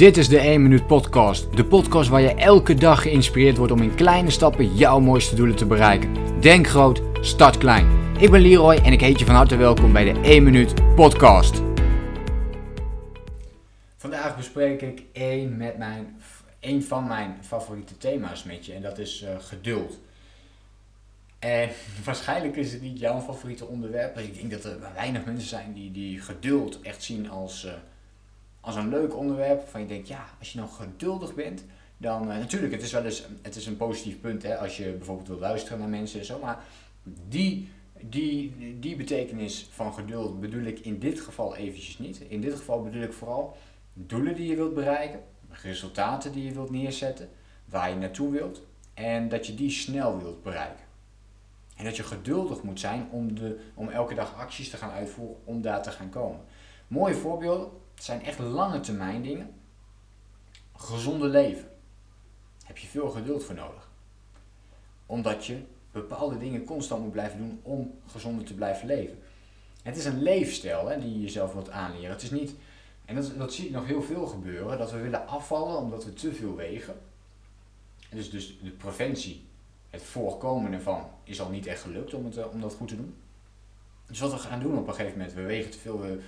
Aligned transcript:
Dit 0.00 0.16
is 0.16 0.28
de 0.28 0.38
1 0.38 0.62
Minuut 0.62 0.86
Podcast. 0.86 1.56
De 1.56 1.64
podcast 1.64 2.08
waar 2.08 2.20
je 2.20 2.34
elke 2.34 2.74
dag 2.74 3.02
geïnspireerd 3.02 3.56
wordt 3.56 3.72
om 3.72 3.82
in 3.82 3.94
kleine 3.94 4.30
stappen 4.30 4.76
jouw 4.76 5.00
mooiste 5.00 5.34
doelen 5.34 5.56
te 5.56 5.66
bereiken. 5.66 6.40
Denk 6.40 6.66
groot, 6.66 7.02
start 7.20 7.58
klein. 7.58 8.14
Ik 8.18 8.30
ben 8.30 8.40
Leroy 8.40 8.74
en 8.74 8.92
ik 8.92 9.00
heet 9.00 9.18
je 9.18 9.24
van 9.24 9.34
harte 9.34 9.56
welkom 9.56 9.92
bij 9.92 10.12
de 10.12 10.20
1 10.20 10.42
Minuut 10.42 10.94
Podcast. 10.94 11.62
Vandaag 13.96 14.36
bespreek 14.36 14.82
ik 14.82 15.02
één, 15.12 15.56
met 15.56 15.78
mijn, 15.78 16.20
één 16.60 16.82
van 16.82 17.06
mijn 17.06 17.36
favoriete 17.40 17.96
thema's 17.96 18.44
met 18.44 18.66
je 18.66 18.72
en 18.72 18.82
dat 18.82 18.98
is 18.98 19.22
uh, 19.22 19.28
geduld. 19.38 19.98
En 21.38 21.68
waarschijnlijk 22.04 22.56
is 22.56 22.72
het 22.72 22.82
niet 22.82 22.98
jouw 22.98 23.20
favoriete 23.20 23.66
onderwerp. 23.66 24.18
Ik 24.18 24.34
denk 24.34 24.50
dat 24.50 24.64
er 24.64 24.76
weinig 24.94 25.24
mensen 25.24 25.48
zijn 25.48 25.72
die, 25.72 25.92
die 25.92 26.20
geduld 26.20 26.80
echt 26.80 27.02
zien 27.02 27.30
als, 27.30 27.64
uh, 27.64 27.72
als 28.60 28.76
een 28.76 28.88
leuk 28.88 29.16
onderwerp. 29.16 29.68
Van 29.68 29.80
je 29.80 29.86
denkt, 29.86 30.08
ja, 30.08 30.24
als 30.38 30.52
je 30.52 30.58
nou 30.58 30.70
geduldig 30.70 31.34
bent, 31.34 31.64
dan 31.96 32.22
uh, 32.30 32.36
natuurlijk, 32.36 32.72
het 32.72 32.82
is 32.82 32.92
wel 32.92 33.04
eens 33.04 33.26
het 33.42 33.56
is 33.56 33.66
een 33.66 33.76
positief 33.76 34.20
punt 34.20 34.42
hè, 34.42 34.58
als 34.58 34.76
je 34.76 34.90
bijvoorbeeld 34.90 35.28
wil 35.28 35.38
luisteren 35.38 35.78
naar 35.78 35.88
mensen 35.88 36.20
en 36.20 36.26
zo. 36.26 36.38
Maar 36.38 36.64
die, 37.28 37.68
die, 38.00 38.78
die 38.80 38.96
betekenis 38.96 39.68
van 39.70 39.94
geduld 39.94 40.40
bedoel 40.40 40.64
ik 40.64 40.78
in 40.78 40.98
dit 40.98 41.20
geval 41.20 41.56
eventjes 41.56 41.98
niet. 41.98 42.20
In 42.28 42.40
dit 42.40 42.54
geval 42.54 42.82
bedoel 42.82 43.02
ik 43.02 43.12
vooral 43.12 43.56
doelen 43.92 44.34
die 44.34 44.48
je 44.48 44.56
wilt 44.56 44.74
bereiken, 44.74 45.20
resultaten 45.50 46.32
die 46.32 46.44
je 46.44 46.52
wilt 46.52 46.70
neerzetten, 46.70 47.28
waar 47.64 47.90
je 47.90 47.96
naartoe 47.96 48.30
wilt 48.30 48.62
en 48.94 49.28
dat 49.28 49.46
je 49.46 49.54
die 49.54 49.70
snel 49.70 50.18
wilt 50.18 50.42
bereiken. 50.42 50.84
En 51.76 51.84
dat 51.84 51.96
je 51.96 52.02
geduldig 52.02 52.62
moet 52.62 52.80
zijn 52.80 53.08
om, 53.10 53.34
de, 53.34 53.60
om 53.74 53.88
elke 53.88 54.14
dag 54.14 54.34
acties 54.34 54.70
te 54.70 54.76
gaan 54.76 54.90
uitvoeren 54.90 55.36
om 55.44 55.62
daar 55.62 55.82
te 55.82 55.90
gaan 55.90 56.10
komen. 56.10 56.40
Mooie 56.86 57.14
voorbeelden 58.00 58.04
zijn 58.04 58.22
echt 58.24 58.38
lange 58.38 58.80
termijn 58.80 59.22
dingen. 59.22 59.54
Gezonde 60.76 61.28
leven. 61.28 61.68
Heb 62.64 62.78
je 62.78 62.86
veel 62.86 63.10
geduld 63.10 63.44
voor 63.44 63.54
nodig. 63.54 63.88
Omdat 65.06 65.46
je 65.46 65.62
bepaalde 65.92 66.38
dingen 66.38 66.64
constant 66.64 67.02
moet 67.02 67.12
blijven 67.12 67.38
doen 67.38 67.60
om 67.62 67.94
gezonder 68.06 68.44
te 68.44 68.54
blijven 68.54 68.86
leven. 68.86 69.18
Het 69.82 69.96
is 69.96 70.04
een 70.04 70.22
leefstijl 70.22 70.88
hè, 70.88 71.00
die 71.00 71.12
je 71.12 71.20
jezelf 71.20 71.52
wilt 71.52 71.70
aanleren. 71.70 72.10
Het 72.10 72.22
is 72.22 72.30
niet, 72.30 72.54
en 73.04 73.14
dat, 73.14 73.32
dat 73.38 73.52
zie 73.52 73.66
ik 73.66 73.72
nog 73.72 73.86
heel 73.86 74.02
veel 74.02 74.26
gebeuren, 74.26 74.78
dat 74.78 74.90
we 74.90 75.00
willen 75.00 75.26
afvallen 75.26 75.76
omdat 75.76 76.04
we 76.04 76.12
te 76.12 76.32
veel 76.32 76.56
wegen. 76.56 77.00
Dus, 78.10 78.30
dus 78.30 78.58
de 78.62 78.70
preventie 78.70 79.44
het 79.90 80.02
voorkomen 80.02 80.72
ervan 80.72 81.10
is 81.24 81.40
al 81.40 81.50
niet 81.50 81.66
echt 81.66 81.82
gelukt 81.82 82.14
om, 82.14 82.24
het, 82.24 82.36
eh, 82.36 82.52
om 82.52 82.60
dat 82.60 82.74
goed 82.74 82.88
te 82.88 82.96
doen. 82.96 83.14
Dus 84.10 84.20
wat 84.20 84.32
we 84.32 84.38
gaan 84.38 84.60
doen 84.60 84.78
op 84.78 84.88
een 84.88 84.94
gegeven 84.94 85.18
moment, 85.18 85.36
we 85.36 85.42
wegen 85.42 85.70
te 85.70 85.78
veel, 85.78 86.00
we, 86.00 86.20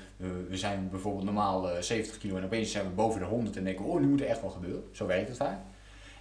we 0.49 0.57
zijn 0.57 0.89
bijvoorbeeld 0.91 1.25
normaal 1.25 1.69
70 1.81 2.15
eh, 2.15 2.21
kilo 2.21 2.37
en 2.37 2.45
opeens 2.45 2.71
zijn 2.71 2.85
we 2.85 2.91
boven 2.91 3.21
de 3.21 3.27
100 3.27 3.57
en 3.57 3.65
denken, 3.65 3.85
oh 3.85 4.01
nu 4.01 4.07
moet 4.07 4.21
er 4.21 4.27
echt 4.27 4.41
wel 4.41 4.51
gebeuren. 4.51 4.85
Zo 4.93 5.07
werkt 5.07 5.29
het 5.29 5.37
vaak. 5.37 5.59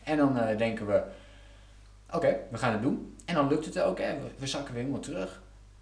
En 0.03 0.17
dan 0.17 0.37
uh, 0.37 0.57
denken 0.57 0.87
we, 0.87 1.03
oké, 2.13 2.37
we 2.49 2.57
gaan 2.57 2.71
het 2.71 2.81
doen. 2.81 3.15
En 3.25 3.35
dan 3.35 3.47
lukt 3.47 3.65
het 3.65 3.79
ook, 3.79 3.99
hè. 3.99 4.15
We, 4.37 4.47
zakken 4.47 4.73
weer 4.73 4.83
helemaal 4.83 5.03
terug. 5.03 5.41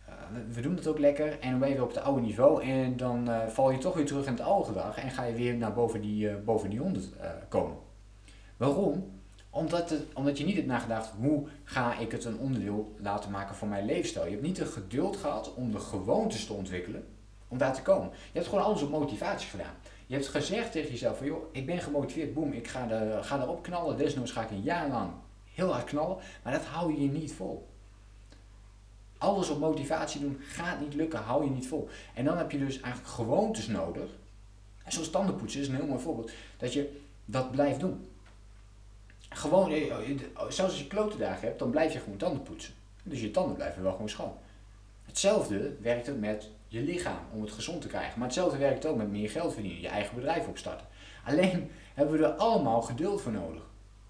Uh, 0.09 0.13
we, 0.53 0.61
doen 0.61 0.75
het 0.75 0.87
ook 0.87 0.99
lekker 0.99 1.39
en 1.39 1.49
dan 1.49 1.59
ben 1.59 1.69
je 1.69 1.75
weer 1.75 1.83
op 1.83 1.93
het 1.93 2.03
oude 2.03 2.21
niveau 2.21 2.63
en 2.63 2.97
dan 2.97 3.29
val 3.47 3.71
je 3.71 3.77
toch 3.77 3.93
weer 3.93 4.05
terug 4.05 4.25
in 4.25 4.31
het 4.31 4.41
oude 4.41 4.65
gedrag 4.65 4.97
en 4.97 5.11
ga 5.11 5.23
je 5.23 5.33
weer 5.33 5.55
naar 5.55 5.73
boven 5.73 6.01
die, 6.01 6.31
boven 6.35 6.69
die 6.69 6.79
100 6.79 7.07
komen. 7.49 7.77
Waarom? 8.57 9.18
Omdat, 9.49 9.89
het, 9.89 10.03
omdat 10.13 10.37
je 10.37 10.45
niet 10.45 10.55
hebt 10.55 10.67
nagedacht, 10.67 11.11
hoe 11.19 11.47
ga 11.63 11.97
ik 11.97 12.11
het 12.11 12.25
een 12.25 12.37
onderdeel 12.37 12.95
laten 12.97 13.31
maken 13.31 13.55
van 13.55 13.69
mijn 13.69 13.85
leefstijl. 13.85 14.25
Je 14.25 14.31
hebt 14.31 14.43
niet 14.43 14.55
de 14.55 14.65
geduld 14.65 15.17
gehad 15.17 15.53
om 15.53 15.71
de 15.71 15.79
gewoontes 15.79 16.45
te 16.45 16.53
ontwikkelen, 16.53 17.07
om 17.47 17.57
daar 17.57 17.73
te 17.73 17.81
komen. 17.81 18.09
Je 18.09 18.37
hebt 18.37 18.47
gewoon 18.47 18.63
alles 18.63 18.81
op 18.81 18.89
motivatie 18.89 19.49
gedaan. 19.49 19.73
Je 20.07 20.13
hebt 20.15 20.27
gezegd 20.27 20.71
tegen 20.71 20.89
jezelf 20.89 21.17
van, 21.17 21.27
joh, 21.27 21.43
ik 21.51 21.65
ben 21.65 21.79
gemotiveerd, 21.79 22.33
boem, 22.33 22.51
ik 22.51 22.67
ga, 22.67 22.87
ga 23.21 23.41
erop 23.41 23.63
knallen. 23.63 23.97
Desnoods 23.97 24.31
ga 24.31 24.41
ik 24.41 24.51
een 24.51 24.61
jaar 24.61 24.89
lang 24.89 25.11
heel 25.53 25.71
hard 25.71 25.83
knallen, 25.83 26.17
maar 26.43 26.53
dat 26.53 26.65
hou 26.65 27.01
je 27.01 27.07
niet 27.07 27.33
vol. 27.33 27.67
Alles 29.17 29.49
op 29.49 29.59
motivatie 29.59 30.21
doen 30.21 30.37
gaat 30.41 30.79
niet 30.79 30.93
lukken, 30.93 31.19
hou 31.19 31.43
je 31.43 31.49
niet 31.49 31.67
vol. 31.67 31.89
En 32.13 32.25
dan 32.25 32.37
heb 32.37 32.51
je 32.51 32.57
dus 32.57 32.81
eigenlijk 32.81 33.13
gewoontes 33.13 33.67
nodig. 33.67 34.09
En 34.83 34.91
zoals 34.91 35.09
tandenpoetsen 35.09 35.61
is 35.61 35.67
een 35.67 35.75
heel 35.75 35.85
mooi 35.85 36.01
voorbeeld, 36.01 36.31
dat 36.57 36.73
je 36.73 36.99
dat 37.25 37.51
blijft 37.51 37.79
doen. 37.79 38.08
Gewoon, 39.29 39.71
eh, 39.71 39.95
zelfs 40.37 40.59
als 40.59 40.79
je 40.79 40.87
klote 40.87 41.17
dagen 41.17 41.47
hebt, 41.47 41.59
dan 41.59 41.69
blijf 41.69 41.93
je 41.93 41.99
gewoon 41.99 42.17
tanden 42.17 42.43
poetsen. 42.43 42.73
Dus 43.03 43.21
je 43.21 43.31
tanden 43.31 43.55
blijven 43.55 43.83
wel 43.83 43.91
gewoon 43.91 44.09
schoon. 44.09 44.33
Hetzelfde 45.05 45.75
werkt 45.81 46.07
het 46.07 46.19
met 46.19 46.49
je 46.67 46.81
lichaam 46.81 47.19
om 47.33 47.41
het 47.41 47.51
gezond 47.51 47.81
te 47.81 47.87
krijgen. 47.87 48.19
Maar 48.19 48.27
hetzelfde 48.27 48.57
werkt 48.57 48.85
ook 48.85 48.97
met 48.97 49.11
meer 49.11 49.29
geld 49.29 49.53
verdienen, 49.53 49.81
je 49.81 49.87
eigen 49.87 50.15
bedrijf 50.15 50.47
opstarten. 50.47 50.87
Alleen 51.25 51.71
hebben 51.93 52.19
we 52.19 52.25
er 52.25 52.33
allemaal 52.33 52.81
geduld 52.81 53.21
voor 53.21 53.31
nodig. 53.31 53.61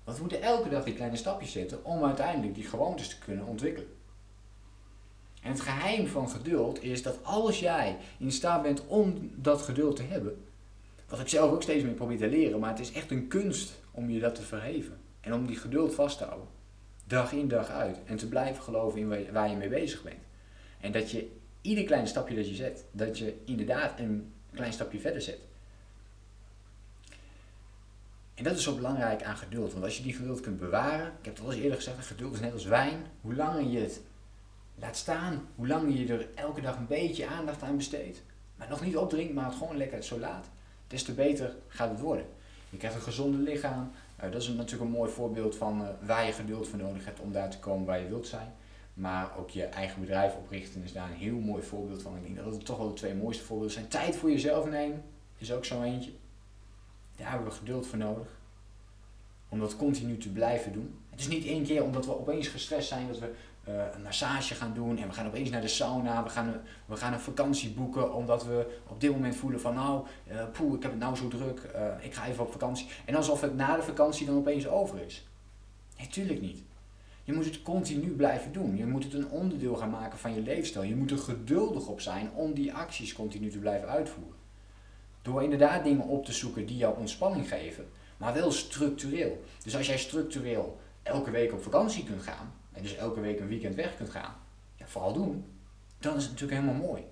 Want 0.03 0.17
we 0.17 0.23
moeten 0.23 0.41
elke 0.41 0.69
dag 0.69 0.83
die 0.83 0.93
kleine 0.93 1.15
stapjes 1.15 1.51
zetten 1.51 1.85
om 1.85 2.03
uiteindelijk 2.03 2.55
die 2.55 2.63
gewoontes 2.63 3.07
te 3.07 3.19
kunnen 3.19 3.45
ontwikkelen. 3.45 3.89
En 5.41 5.51
het 5.51 5.61
geheim 5.61 6.07
van 6.07 6.29
geduld 6.29 6.83
is 6.83 7.03
dat 7.03 7.23
als 7.23 7.59
jij 7.59 7.97
in 8.17 8.31
staat 8.31 8.61
bent 8.61 8.87
om 8.87 9.31
dat 9.35 9.61
geduld 9.61 9.95
te 9.95 10.03
hebben, 10.03 10.45
wat 11.07 11.19
ik 11.19 11.27
zelf 11.27 11.51
ook 11.51 11.61
steeds 11.61 11.83
meer 11.83 11.93
probeer 11.93 12.17
te 12.17 12.27
leren, 12.27 12.59
maar 12.59 12.69
het 12.69 12.79
is 12.79 12.91
echt 12.91 13.11
een 13.11 13.27
kunst 13.27 13.81
om 13.91 14.09
je 14.09 14.19
dat 14.19 14.35
te 14.35 14.41
verheven. 14.41 14.97
En 15.21 15.33
om 15.33 15.47
die 15.47 15.57
geduld 15.57 15.95
vast 15.95 16.17
te 16.17 16.23
houden. 16.23 16.47
Dag 17.05 17.31
in 17.31 17.47
dag 17.47 17.69
uit. 17.69 17.97
En 18.05 18.17
te 18.17 18.27
blijven 18.27 18.63
geloven 18.63 18.99
in 18.99 19.31
waar 19.31 19.49
je 19.49 19.55
mee 19.55 19.69
bezig 19.69 20.03
bent. 20.03 20.23
En 20.79 20.91
dat 20.91 21.11
je 21.11 21.31
ieder 21.61 21.83
klein 21.83 22.07
stapje 22.07 22.35
dat 22.35 22.49
je 22.49 22.55
zet, 22.55 22.85
dat 22.91 23.17
je 23.17 23.37
inderdaad 23.45 23.99
een 23.99 24.33
klein 24.53 24.73
stapje 24.73 24.99
verder 24.99 25.21
zet. 25.21 25.39
En 28.33 28.43
dat 28.43 28.57
is 28.57 28.63
zo 28.63 28.75
belangrijk 28.75 29.23
aan 29.23 29.37
geduld. 29.37 29.71
Want 29.71 29.83
als 29.83 29.97
je 29.97 30.03
die 30.03 30.13
geduld 30.13 30.41
kunt 30.41 30.59
bewaren, 30.59 31.07
ik 31.07 31.25
heb 31.25 31.35
het 31.35 31.43
al 31.45 31.51
eens 31.51 31.61
eerder 31.61 31.77
gezegd, 31.77 32.05
geduld 32.05 32.33
is 32.33 32.39
net 32.39 32.53
als 32.53 32.65
wijn. 32.65 33.05
Hoe 33.21 33.35
langer 33.35 33.63
je 33.63 33.79
het 33.79 34.01
laat 34.75 34.97
staan, 34.97 35.47
hoe 35.55 35.67
langer 35.67 35.91
je 35.91 36.13
er 36.13 36.27
elke 36.35 36.61
dag 36.61 36.77
een 36.77 36.87
beetje 36.87 37.27
aandacht 37.27 37.61
aan 37.61 37.75
besteedt. 37.75 38.21
Maar 38.55 38.69
nog 38.69 38.81
niet 38.81 38.97
opdringt, 38.97 39.33
maar 39.33 39.45
het 39.45 39.55
gewoon 39.55 39.77
lekker 39.77 40.03
zo 40.03 40.19
laat. 40.19 40.49
Des 40.87 41.03
te 41.03 41.13
beter 41.13 41.55
gaat 41.67 41.89
het 41.89 41.99
worden. 41.99 42.25
Je 42.69 42.77
krijgt 42.77 42.95
een 42.95 43.01
gezonde 43.01 43.37
lichaam, 43.37 43.91
uh, 44.23 44.31
dat 44.31 44.41
is 44.41 44.47
natuurlijk 44.47 44.81
een 44.81 44.97
mooi 44.97 45.11
voorbeeld 45.11 45.55
van 45.55 45.81
uh, 45.81 45.87
waar 46.01 46.25
je 46.25 46.31
geduld 46.31 46.67
voor 46.67 46.79
nodig 46.79 47.05
hebt 47.05 47.19
om 47.19 47.31
daar 47.31 47.49
te 47.49 47.59
komen 47.59 47.85
waar 47.85 47.99
je 47.99 48.07
wilt 48.07 48.27
zijn. 48.27 48.53
Maar 48.93 49.37
ook 49.37 49.49
je 49.49 49.63
eigen 49.63 50.01
bedrijf 50.01 50.35
oprichten 50.35 50.83
is 50.83 50.93
daar 50.93 51.09
een 51.09 51.15
heel 51.15 51.39
mooi 51.39 51.63
voorbeeld 51.63 52.01
van. 52.01 52.15
Ik 52.15 52.23
denk 52.23 52.35
dat 52.35 52.53
het 52.53 52.65
toch 52.65 52.77
wel 52.77 52.87
de 52.87 52.93
twee 52.93 53.15
mooiste 53.15 53.43
voorbeelden 53.43 53.75
zijn. 53.75 53.87
Tijd 53.87 54.15
voor 54.15 54.31
jezelf 54.31 54.69
nemen 54.69 55.03
is 55.37 55.51
ook 55.51 55.65
zo 55.65 55.81
eentje. 55.81 56.11
Daar 57.15 57.29
hebben 57.29 57.47
we 57.47 57.53
geduld 57.53 57.87
voor 57.87 57.97
nodig. 57.97 58.27
Om 59.49 59.59
dat 59.59 59.75
continu 59.75 60.17
te 60.17 60.29
blijven 60.29 60.73
doen. 60.73 60.99
Het 61.09 61.19
is 61.19 61.27
niet 61.27 61.45
één 61.45 61.63
keer 61.63 61.83
omdat 61.83 62.05
we 62.05 62.19
opeens 62.19 62.47
gestrest 62.47 62.87
zijn 62.87 63.07
dat 63.07 63.19
we 63.19 63.33
uh, 63.69 63.83
een 63.93 64.01
massage 64.01 64.55
gaan 64.55 64.73
doen 64.73 64.97
en 64.97 65.07
we 65.07 65.13
gaan 65.13 65.27
opeens 65.27 65.49
naar 65.49 65.61
de 65.61 65.67
sauna, 65.67 66.23
we 66.23 66.29
gaan, 66.29 66.61
we 66.85 66.95
gaan 66.95 67.13
een 67.13 67.19
vakantie 67.19 67.71
boeken 67.71 68.13
omdat 68.13 68.45
we 68.45 68.79
op 68.87 69.01
dit 69.01 69.11
moment 69.11 69.35
voelen 69.35 69.61
van 69.61 69.73
nou, 69.73 70.05
uh, 70.31 70.43
poeh, 70.51 70.75
ik 70.75 70.81
heb 70.81 70.91
het 70.91 70.99
nou 70.99 71.15
zo 71.15 71.27
druk, 71.27 71.71
uh, 71.75 72.05
ik 72.05 72.13
ga 72.13 72.25
even 72.25 72.43
op 72.43 72.51
vakantie. 72.51 72.87
En 73.05 73.15
alsof 73.15 73.41
het 73.41 73.55
na 73.55 73.75
de 73.75 73.81
vakantie 73.81 74.25
dan 74.25 74.37
opeens 74.37 74.67
over 74.67 75.01
is. 75.01 75.27
Natuurlijk 75.97 76.41
niet. 76.41 76.59
Je 77.23 77.33
moet 77.33 77.45
het 77.45 77.61
continu 77.61 78.09
blijven 78.09 78.51
doen. 78.51 78.77
Je 78.77 78.85
moet 78.85 79.03
het 79.03 79.13
een 79.13 79.29
onderdeel 79.29 79.75
gaan 79.75 79.89
maken 79.89 80.19
van 80.19 80.33
je 80.33 80.41
leefstijl. 80.41 80.83
Je 80.83 80.95
moet 80.95 81.11
er 81.11 81.17
geduldig 81.17 81.87
op 81.87 82.01
zijn 82.01 82.31
om 82.33 82.53
die 82.53 82.73
acties 82.73 83.13
continu 83.13 83.49
te 83.49 83.57
blijven 83.57 83.89
uitvoeren. 83.89 84.35
Door 85.21 85.43
inderdaad 85.43 85.83
dingen 85.83 86.05
op 86.05 86.25
te 86.25 86.33
zoeken 86.33 86.65
die 86.65 86.77
jou 86.77 86.97
ontspanning 86.97 87.47
geven, 87.47 87.85
maar 88.17 88.33
wel 88.33 88.51
structureel. 88.51 89.43
Dus 89.63 89.75
als 89.75 89.87
jij 89.87 89.97
structureel 89.97 90.79
elke 91.03 91.31
week 91.31 91.53
op 91.53 91.63
vakantie 91.63 92.03
kunt 92.03 92.21
gaan, 92.21 92.53
en 92.79 92.85
dus 92.85 92.95
elke 92.95 93.19
week 93.19 93.39
een 93.39 93.47
weekend 93.47 93.75
weg 93.75 93.95
kunt 93.95 94.09
gaan, 94.09 94.35
ja, 94.75 94.87
vooral 94.87 95.13
doen, 95.13 95.45
dan 95.97 96.15
is 96.15 96.23
het 96.23 96.31
natuurlijk 96.31 96.61
helemaal 96.61 96.87
mooi. 96.87 97.03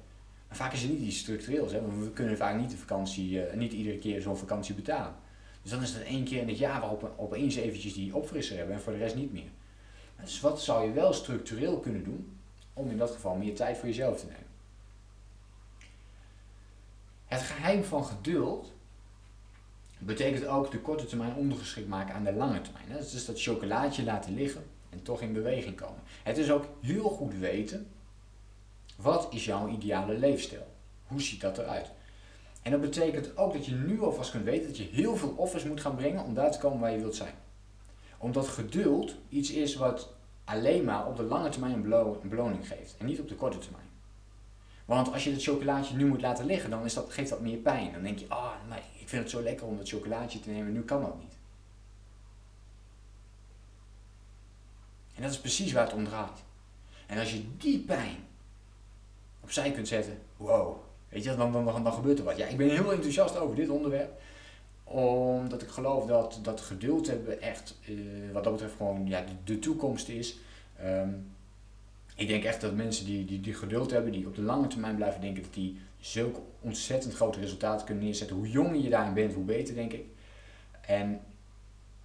Maar 0.48 0.58
vaak 0.58 0.74
is 0.74 0.82
het 0.82 0.92
niet 0.92 1.00
iets 1.00 1.20
structureels, 1.20 1.72
hè, 1.72 2.00
we 2.00 2.12
kunnen 2.12 2.38
vaak 2.38 2.60
niet 2.60 2.70
de 2.70 2.78
vakantie, 2.78 3.48
uh, 3.48 3.54
niet 3.54 3.74
iedere 3.74 3.98
keer 3.98 4.22
zo'n 4.22 4.38
vakantie 4.38 4.76
betalen. 4.76 5.16
Dus 5.62 5.72
dan 5.72 5.82
is 5.82 5.94
het 5.94 6.04
één 6.04 6.24
keer 6.24 6.42
in 6.42 6.48
het 6.48 6.58
jaar 6.58 6.80
waarop 6.80 7.02
we 7.02 7.18
opeens 7.18 7.56
eventjes 7.56 7.94
die 7.94 8.16
opfrisser 8.16 8.58
hebben 8.58 8.76
en 8.76 8.82
voor 8.82 8.94
de 8.94 9.00
rest 9.00 9.16
niet 9.16 9.34
meer. 9.34 9.50
Dus 10.22 10.40
wat 10.40 10.62
zou 10.62 10.86
je 10.86 10.92
wel 10.92 11.14
structureel 11.14 11.80
kunnen 11.80 12.04
doen 12.04 12.38
om 12.74 12.90
in 12.90 12.98
dat 12.98 13.12
geval 13.12 13.36
meer 13.36 13.56
tijd 13.56 13.78
voor 13.78 13.88
jezelf 13.88 14.20
te 14.20 14.26
nemen? 14.26 14.46
Het 17.26 17.42
geheim 17.42 17.84
van 17.84 18.06
geduld 18.06 18.74
betekent 19.98 20.46
ook 20.46 20.72
de 20.72 20.80
korte 20.80 21.06
termijn 21.06 21.36
ondergeschikt 21.36 21.88
maken 21.88 22.14
aan 22.14 22.24
de 22.24 22.34
lange 22.34 22.62
termijn. 22.62 22.90
Hè? 22.90 22.98
Dus 22.98 23.26
dat 23.26 23.42
chocolaatje 23.42 24.04
laten 24.04 24.34
liggen 24.34 24.64
toch 25.02 25.22
in 25.22 25.34
beweging 25.34 25.76
komen. 25.76 26.02
Het 26.24 26.38
is 26.38 26.52
ook 26.52 26.66
heel 26.82 27.10
goed 27.10 27.34
weten, 27.38 27.88
wat 28.96 29.28
is 29.32 29.46
jouw 29.46 29.68
ideale 29.68 30.18
leefstijl? 30.18 30.68
Hoe 31.08 31.22
ziet 31.22 31.42
dat 31.42 31.58
eruit? 31.58 31.92
En 32.62 32.72
dat 32.72 32.82
betekent 32.82 33.38
ook 33.38 33.54
dat 33.54 33.66
je 33.66 33.72
nu 33.72 34.02
alvast 34.02 34.32
kunt 34.32 34.44
weten 34.44 34.68
dat 34.68 34.78
je 34.78 34.90
heel 34.92 35.16
veel 35.16 35.34
offers 35.38 35.64
moet 35.64 35.82
gaan 35.82 35.96
brengen 35.96 36.24
om 36.24 36.34
daar 36.34 36.52
te 36.52 36.58
komen 36.58 36.80
waar 36.80 36.92
je 36.92 37.00
wilt 37.00 37.16
zijn. 37.16 37.34
Omdat 38.18 38.48
geduld 38.48 39.16
iets 39.30 39.52
is 39.52 39.76
wat 39.76 40.14
alleen 40.44 40.84
maar 40.84 41.08
op 41.08 41.18
de 41.18 41.24
lange 41.24 41.50
termijn 41.50 41.74
een 41.74 42.30
beloning 42.30 42.68
geeft 42.68 42.96
en 42.98 43.06
niet 43.06 43.20
op 43.20 43.28
de 43.28 43.36
korte 43.36 43.58
termijn. 43.58 43.86
Want 44.86 45.14
als 45.14 45.24
je 45.24 45.32
het 45.32 45.44
chocolaatje 45.44 45.96
nu 45.96 46.06
moet 46.06 46.22
laten 46.22 46.46
liggen, 46.46 46.70
dan 46.70 46.86
is 46.86 46.94
dat, 46.94 47.14
geeft 47.14 47.30
dat 47.30 47.42
meer 47.42 47.58
pijn. 47.58 47.92
Dan 47.92 48.04
denk 48.04 48.20
je, 48.20 48.26
ah, 48.28 48.52
maar 48.70 48.82
ik 49.00 49.10
vind 49.10 49.22
het 49.22 49.32
zo 49.32 49.42
lekker 49.42 49.68
om 49.68 49.78
dat 49.78 49.90
chocolaatje 49.90 50.40
te 50.40 50.50
nemen, 50.50 50.74
nu 50.74 50.82
kan 50.82 51.02
dat 51.02 51.20
niet. 51.20 51.37
En 55.18 55.24
dat 55.24 55.32
is 55.32 55.40
precies 55.40 55.72
waar 55.72 55.84
het 55.84 55.94
om 55.94 56.04
draait. 56.04 56.44
En 57.08 57.20
als 57.20 57.32
je 57.32 57.44
die 57.58 57.80
pijn 57.80 58.18
opzij 59.40 59.72
kunt 59.72 59.88
zetten, 59.88 60.20
wow, 60.38 60.78
weet 61.10 61.24
je, 61.24 61.36
dan, 61.36 61.52
dan, 61.52 61.66
dan, 61.66 61.84
dan 61.84 61.94
gebeurt 61.94 62.20
er 62.20 62.26
wat. 62.26 62.38
Ja, 62.38 62.46
ik 62.46 62.58
ben 62.58 62.70
heel 62.70 62.92
enthousiast 62.92 63.38
over 63.38 63.56
dit 63.56 63.70
onderwerp 63.70 64.20
omdat 64.90 65.62
ik 65.62 65.68
geloof 65.68 66.06
dat, 66.06 66.40
dat 66.42 66.62
geduld 66.62 67.08
hebben 67.08 67.42
echt, 67.42 67.78
uh, 67.90 68.32
wat 68.34 68.44
dat 68.44 68.54
betreft, 68.54 68.76
gewoon 68.76 69.08
ja, 69.08 69.22
de, 69.22 69.34
de 69.44 69.60
toekomst 69.60 70.10
is. 70.10 70.38
Um, 70.84 71.28
ik 72.16 72.28
denk 72.28 72.44
echt 72.44 72.62
dat 72.62 72.76
mensen 72.76 73.06
die, 73.06 73.26
die, 73.26 73.42
die 73.42 73.54
geduld 73.54 73.92
hebben, 73.92 74.12
die 74.12 74.28
op 74.28 74.36
de 74.36 74.42
lange 74.42 74.68
termijn 74.68 74.96
blijven 74.96 75.22
denken, 75.22 75.44
dat 75.44 75.54
die 75.54 75.80
zulke 76.00 76.40
ontzettend 76.62 77.14
grote 77.14 77.40
resultaten 77.40 77.86
kunnen 77.86 78.04
neerzetten. 78.04 78.36
Hoe 78.36 78.50
jonger 78.50 78.76
je 78.76 78.90
daarin 78.90 79.14
bent, 79.14 79.34
hoe 79.34 79.44
beter, 79.44 79.76
denk 79.76 79.94
ik. 79.94 80.06
En, 80.82 81.20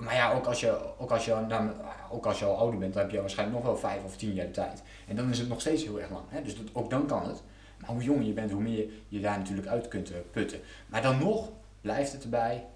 maar 0.03 0.15
ja, 0.15 0.33
ook 0.33 0.47
als, 0.47 0.61
je, 0.61 0.99
ook, 0.99 1.11
als 1.11 1.25
je, 1.25 1.35
nou, 1.49 1.71
ook 2.11 2.27
als 2.27 2.39
je 2.39 2.45
al 2.45 2.57
ouder 2.57 2.79
bent, 2.79 2.93
dan 2.93 3.03
heb 3.03 3.11
je 3.11 3.21
waarschijnlijk 3.21 3.59
nog 3.59 3.67
wel 3.67 3.77
vijf 3.77 4.05
of 4.05 4.17
tien 4.17 4.35
jaar 4.35 4.47
de 4.47 4.53
tijd. 4.53 4.83
En 5.09 5.17
dan 5.17 5.31
is 5.31 5.39
het 5.39 5.49
nog 5.49 5.61
steeds 5.61 5.83
heel 5.83 6.01
erg 6.01 6.11
lang. 6.11 6.25
Hè? 6.29 6.43
Dus 6.43 6.57
dat, 6.57 6.67
ook 6.73 6.91
dan 6.91 7.07
kan 7.07 7.29
het. 7.29 7.43
Maar 7.81 7.91
hoe 7.91 8.03
jonger 8.03 8.25
je 8.25 8.33
bent, 8.33 8.51
hoe 8.51 8.63
meer 8.63 8.87
je 9.09 9.21
daar 9.21 9.39
natuurlijk 9.39 9.69
uit 9.69 9.89
kunt 9.89 10.11
eh, 10.11 10.19
putten. 10.31 10.61
Maar 10.87 11.03
dan 11.03 11.19
nog 11.19 11.51
blijft 11.81 12.13
het 12.13 12.23
erbij. 12.23 12.67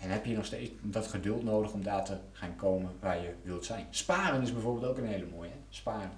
En 0.00 0.10
heb 0.10 0.24
je 0.24 0.34
nog 0.34 0.44
steeds 0.44 0.70
dat 0.82 1.06
geduld 1.06 1.42
nodig 1.42 1.72
om 1.72 1.82
daar 1.82 2.04
te 2.04 2.16
gaan 2.32 2.56
komen 2.56 2.90
waar 3.00 3.22
je 3.22 3.34
wilt 3.42 3.64
zijn. 3.64 3.86
Sparen 3.90 4.42
is 4.42 4.52
bijvoorbeeld 4.52 4.86
ook 4.86 4.98
een 4.98 5.06
hele 5.06 5.26
mooie. 5.34 5.50
Sparen 5.68 6.10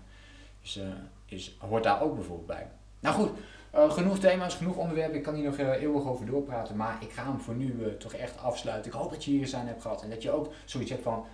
is, 0.63 0.77
uh, 0.77 0.85
is, 1.25 1.57
hoort 1.59 1.83
daar 1.83 2.03
ook 2.03 2.15
bijvoorbeeld 2.15 2.47
bij. 2.47 2.69
Nou 3.01 3.15
goed, 3.15 3.31
uh, 3.75 3.91
genoeg 3.91 4.19
thema's, 4.19 4.55
genoeg 4.55 4.77
onderwerpen. 4.77 5.17
Ik 5.17 5.23
kan 5.23 5.35
hier 5.35 5.45
nog 5.45 5.59
uh, 5.59 5.83
eeuwig 5.83 6.07
over 6.07 6.27
doorpraten. 6.27 6.77
Maar 6.77 6.99
ik 7.01 7.11
ga 7.11 7.25
hem 7.25 7.41
voor 7.41 7.55
nu 7.55 7.97
toch 7.99 8.13
echt 8.13 8.39
afsluiten. 8.39 8.91
Ik 8.91 8.99
hoop 8.99 9.11
dat 9.11 9.25
je 9.25 9.31
hier 9.31 9.47
zijn 9.47 9.67
hebt 9.67 9.83
gehad. 9.83 10.03
En 10.03 10.11
dat 10.11 10.23
je 10.23 10.31
ook 10.31 10.53
zoiets 10.65 10.91
hebt 10.91 11.03
van. 11.03 11.27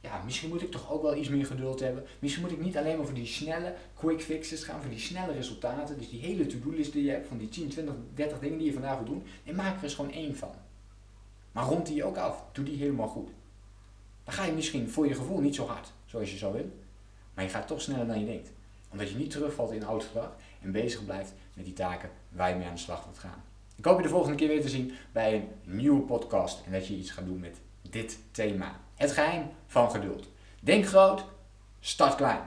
Ja, 0.00 0.22
misschien 0.24 0.48
moet 0.48 0.62
ik 0.62 0.70
toch 0.70 0.92
ook 0.92 1.02
wel 1.02 1.16
iets 1.16 1.28
meer 1.28 1.46
geduld 1.46 1.80
hebben. 1.80 2.04
Misschien 2.18 2.42
moet 2.42 2.52
ik 2.52 2.60
niet 2.60 2.76
alleen 2.76 2.96
maar 2.96 3.06
voor 3.06 3.14
die 3.14 3.26
snelle 3.26 3.74
quick 3.94 4.20
fixes 4.22 4.64
gaan, 4.64 4.80
voor 4.80 4.90
die 4.90 4.98
snelle 4.98 5.32
resultaten. 5.32 5.98
Dus 5.98 6.10
die 6.10 6.20
hele 6.20 6.46
to-do-list 6.46 6.92
die 6.92 7.04
je 7.04 7.10
hebt, 7.10 7.26
van 7.26 7.38
die 7.38 7.48
10, 7.48 7.68
20, 7.68 7.94
30 8.14 8.38
dingen 8.38 8.58
die 8.58 8.66
je 8.66 8.72
vandaag 8.72 8.96
wil 8.96 9.06
doen. 9.06 9.22
En 9.44 9.54
maak 9.54 9.76
er 9.76 9.82
eens 9.82 9.94
gewoon 9.94 10.12
één 10.12 10.36
van. 10.36 10.50
Maar 11.52 11.64
rond 11.64 11.86
die 11.86 12.04
ook 12.04 12.16
af. 12.16 12.44
Doe 12.52 12.64
die 12.64 12.76
helemaal 12.76 13.08
goed. 13.08 13.30
Dan 14.24 14.34
ga 14.34 14.44
je 14.44 14.52
misschien 14.52 14.90
voor 14.90 15.06
je 15.08 15.14
gevoel 15.14 15.40
niet 15.40 15.54
zo 15.54 15.66
hard, 15.66 15.92
zoals 16.04 16.30
je 16.30 16.36
zou 16.36 16.52
willen. 16.52 16.72
Maar 17.34 17.44
je 17.44 17.50
gaat 17.50 17.66
toch 17.66 17.80
sneller 17.80 18.06
dan 18.06 18.20
je 18.20 18.26
denkt. 18.26 18.52
Omdat 18.90 19.10
je 19.10 19.16
niet 19.16 19.30
terugvalt 19.30 19.72
in 19.72 19.84
oud 19.84 20.04
gedrag 20.04 20.36
en 20.62 20.72
bezig 20.72 21.04
blijft 21.04 21.32
met 21.54 21.64
die 21.64 21.74
taken 21.74 22.10
waar 22.28 22.48
je 22.48 22.54
mee 22.54 22.66
aan 22.66 22.74
de 22.74 22.80
slag 22.80 23.04
wilt 23.04 23.18
gaan. 23.18 23.42
Ik 23.76 23.84
hoop 23.84 23.96
je 23.96 24.02
de 24.02 24.08
volgende 24.08 24.36
keer 24.36 24.48
weer 24.48 24.60
te 24.60 24.68
zien 24.68 24.92
bij 25.12 25.34
een 25.34 25.48
nieuwe 25.64 26.00
podcast. 26.00 26.62
En 26.66 26.72
dat 26.72 26.86
je 26.86 26.96
iets 26.96 27.10
gaat 27.10 27.26
doen 27.26 27.40
met 27.40 27.56
dit 27.90 28.18
thema. 28.30 28.80
Het 28.94 29.12
geheim 29.12 29.42
van 29.66 29.90
geduld. 29.90 30.28
Denk 30.60 30.86
groot, 30.86 31.24
start 31.80 32.14
klein. 32.14 32.40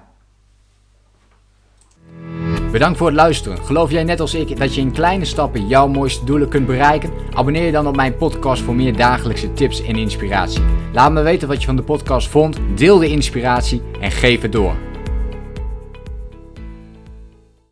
Bedankt 2.72 2.98
voor 2.98 3.08
het 3.08 3.16
luisteren. 3.16 3.58
Geloof 3.58 3.92
jij 3.92 4.04
net 4.04 4.20
als 4.20 4.34
ik 4.34 4.58
dat 4.58 4.76
je 4.76 4.82
in 4.82 4.92
kleine 4.92 5.26
stappen 5.26 5.68
jouw 5.68 5.88
mooiste 5.88 6.26
doelen 6.26 6.50
kunt 6.50 6.66
bereiken? 6.66 7.12
Abonneer 7.34 7.66
je 7.66 7.72
dan 7.72 7.88
op 7.88 7.96
mijn 7.96 8.18
podcast 8.18 8.62
voor 8.62 8.76
meer 8.76 8.98
dagelijkse 8.98 9.54
tips 9.54 9.84
en 9.84 9.96
inspiratie. 9.96 10.64
Laat 10.94 11.12
me 11.12 11.22
weten 11.22 11.48
wat 11.48 11.60
je 11.60 11.66
van 11.66 11.76
de 11.76 11.84
podcast 11.84 12.28
vond, 12.28 12.58
deel 12.76 12.98
de 12.98 13.08
inspiratie 13.08 13.82
en 14.00 14.12
geef 14.12 14.42
het 14.42 14.52
door. 14.52 14.93